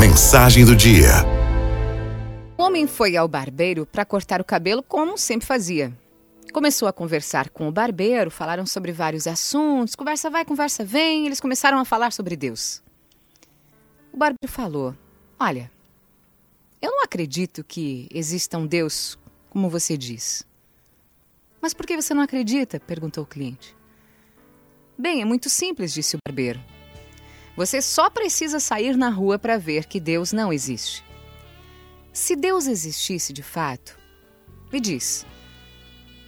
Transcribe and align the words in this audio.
mensagem 0.00 0.64
do 0.64 0.74
dia. 0.74 1.10
O 2.56 2.62
homem 2.62 2.86
foi 2.86 3.18
ao 3.18 3.28
barbeiro 3.28 3.84
para 3.84 4.02
cortar 4.02 4.40
o 4.40 4.44
cabelo 4.44 4.82
como 4.82 5.18
sempre 5.18 5.46
fazia. 5.46 5.92
Começou 6.54 6.88
a 6.88 6.92
conversar 6.92 7.50
com 7.50 7.68
o 7.68 7.70
barbeiro, 7.70 8.30
falaram 8.30 8.64
sobre 8.64 8.92
vários 8.92 9.26
assuntos, 9.26 9.94
conversa 9.94 10.30
vai, 10.30 10.42
conversa 10.42 10.86
vem, 10.86 11.26
eles 11.26 11.38
começaram 11.38 11.78
a 11.78 11.84
falar 11.84 12.12
sobre 12.12 12.34
Deus. 12.34 12.82
O 14.10 14.16
barbeiro 14.16 14.50
falou: 14.50 14.96
Olha, 15.38 15.70
eu 16.80 16.90
não 16.90 17.04
acredito 17.04 17.62
que 17.62 18.08
exista 18.10 18.56
um 18.56 18.66
Deus 18.66 19.18
como 19.50 19.68
você 19.68 19.98
diz. 19.98 20.46
Mas 21.60 21.74
por 21.74 21.84
que 21.86 22.00
você 22.00 22.14
não 22.14 22.22
acredita? 22.22 22.80
perguntou 22.80 23.24
o 23.24 23.26
cliente. 23.26 23.76
Bem, 24.96 25.20
é 25.20 25.26
muito 25.26 25.50
simples, 25.50 25.92
disse 25.92 26.16
o 26.16 26.18
barbeiro. 26.26 26.58
Você 27.56 27.82
só 27.82 28.08
precisa 28.08 28.60
sair 28.60 28.96
na 28.96 29.08
rua 29.08 29.38
para 29.38 29.58
ver 29.58 29.86
que 29.86 30.00
Deus 30.00 30.32
não 30.32 30.52
existe. 30.52 31.04
Se 32.12 32.34
Deus 32.34 32.66
existisse 32.66 33.32
de 33.32 33.42
fato, 33.42 33.98
me 34.72 34.80
diz, 34.80 35.26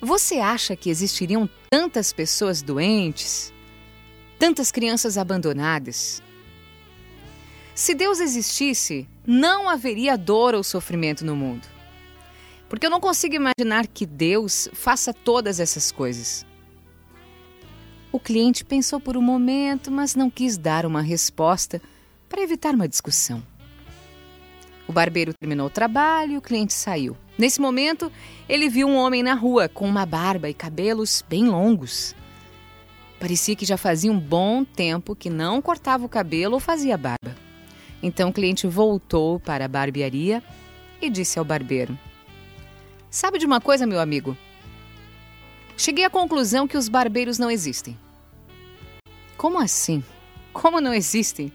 você 0.00 0.36
acha 0.36 0.76
que 0.76 0.90
existiriam 0.90 1.48
tantas 1.70 2.12
pessoas 2.12 2.62
doentes, 2.62 3.52
tantas 4.38 4.70
crianças 4.70 5.18
abandonadas? 5.18 6.22
Se 7.74 7.94
Deus 7.94 8.20
existisse, 8.20 9.06
não 9.26 9.68
haveria 9.68 10.16
dor 10.16 10.54
ou 10.54 10.62
sofrimento 10.62 11.24
no 11.24 11.36
mundo. 11.36 11.66
Porque 12.68 12.86
eu 12.86 12.90
não 12.90 13.00
consigo 13.00 13.34
imaginar 13.34 13.86
que 13.86 14.06
Deus 14.06 14.68
faça 14.72 15.12
todas 15.12 15.60
essas 15.60 15.92
coisas. 15.92 16.44
O 18.16 18.18
cliente 18.18 18.64
pensou 18.64 18.98
por 18.98 19.14
um 19.14 19.20
momento, 19.20 19.90
mas 19.90 20.14
não 20.14 20.30
quis 20.30 20.56
dar 20.56 20.86
uma 20.86 21.02
resposta 21.02 21.82
para 22.30 22.40
evitar 22.40 22.74
uma 22.74 22.88
discussão. 22.88 23.42
O 24.88 24.92
barbeiro 24.92 25.34
terminou 25.34 25.66
o 25.66 25.70
trabalho 25.70 26.32
e 26.32 26.36
o 26.38 26.40
cliente 26.40 26.72
saiu. 26.72 27.14
Nesse 27.36 27.60
momento, 27.60 28.10
ele 28.48 28.70
viu 28.70 28.88
um 28.88 28.96
homem 28.96 29.22
na 29.22 29.34
rua 29.34 29.68
com 29.68 29.86
uma 29.86 30.06
barba 30.06 30.48
e 30.48 30.54
cabelos 30.54 31.22
bem 31.28 31.46
longos. 31.46 32.16
Parecia 33.20 33.54
que 33.54 33.66
já 33.66 33.76
fazia 33.76 34.10
um 34.10 34.18
bom 34.18 34.64
tempo 34.64 35.14
que 35.14 35.28
não 35.28 35.60
cortava 35.60 36.06
o 36.06 36.08
cabelo 36.08 36.54
ou 36.54 36.60
fazia 36.60 36.96
barba. 36.96 37.36
Então 38.02 38.30
o 38.30 38.32
cliente 38.32 38.66
voltou 38.66 39.38
para 39.38 39.66
a 39.66 39.68
barbearia 39.68 40.42
e 41.02 41.10
disse 41.10 41.38
ao 41.38 41.44
barbeiro: 41.44 41.98
Sabe 43.10 43.38
de 43.38 43.44
uma 43.44 43.60
coisa, 43.60 43.86
meu 43.86 44.00
amigo? 44.00 44.34
Cheguei 45.76 46.06
à 46.06 46.08
conclusão 46.08 46.66
que 46.66 46.78
os 46.78 46.88
barbeiros 46.88 47.38
não 47.38 47.50
existem. 47.50 47.94
Como 49.46 49.60
assim? 49.60 50.02
Como 50.52 50.80
não 50.80 50.92
existem? 50.92 51.52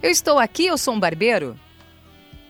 Eu 0.00 0.12
estou 0.12 0.38
aqui, 0.38 0.66
eu 0.66 0.78
sou 0.78 0.94
um 0.94 1.00
barbeiro? 1.00 1.58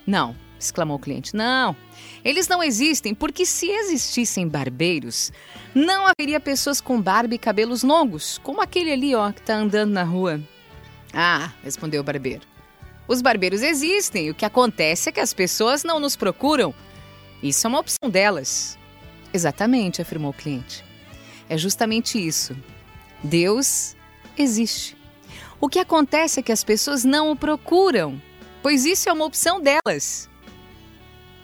Não, 0.07 0.37
exclamou 0.61 0.99
o 0.99 1.01
cliente. 1.01 1.35
Não, 1.35 1.75
eles 2.23 2.47
não 2.47 2.63
existem 2.63 3.15
porque 3.15 3.47
se 3.47 3.71
existissem 3.71 4.47
barbeiros, 4.47 5.33
não 5.75 6.07
haveria 6.07 6.39
pessoas 6.39 6.79
com 6.79 7.01
barba 7.01 7.35
e 7.35 7.39
cabelos 7.39 7.83
longos, 7.83 8.37
como 8.43 8.61
aquele 8.61 8.93
ali, 8.93 9.15
ó, 9.15 9.33
que 9.33 9.41
está 9.41 9.55
andando 9.55 9.93
na 9.93 10.03
rua. 10.03 10.43
Ah, 11.11 11.55
respondeu 11.65 12.03
o 12.03 12.05
barbeiro. 12.05 12.43
Os 13.09 13.23
barbeiros 13.23 13.63
existem, 13.63 14.29
o 14.29 14.35
que 14.35 14.45
acontece 14.45 15.09
é 15.09 15.13
que 15.13 15.21
as 15.21 15.33
pessoas 15.33 15.85
não 15.85 15.99
nos 15.99 16.17
procuram. 16.17 16.75
Isso 17.43 17.67
é 17.67 17.69
uma 17.69 17.81
opção 17.81 18.11
delas. 18.11 18.79
Exatamente, 19.33 20.03
afirmou 20.03 20.33
o 20.33 20.35
cliente. 20.35 20.85
É 21.49 21.57
justamente 21.57 22.19
isso. 22.19 22.55
Deus 23.25 23.97
existe. 24.43 24.97
O 25.61 25.69
que 25.69 25.79
acontece 25.79 26.41
é 26.41 26.43
que 26.43 26.53
as 26.53 26.63
pessoas 26.63 27.05
não 27.05 27.31
o 27.31 27.37
procuram 27.37 28.21
pois 28.67 28.85
isso 28.85 29.09
é 29.09 29.13
uma 29.13 29.25
opção 29.25 29.61
delas. 29.61 30.29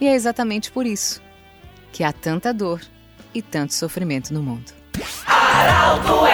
E 0.00 0.08
é 0.08 0.12
exatamente 0.12 0.72
por 0.72 0.84
isso 0.84 1.22
que 1.92 2.02
há 2.02 2.12
tanta 2.12 2.52
dor 2.52 2.80
e 3.32 3.40
tanto 3.40 3.74
sofrimento 3.74 4.34
no 4.34 4.42
mundo. 4.42 4.72
Araldo 5.24 6.26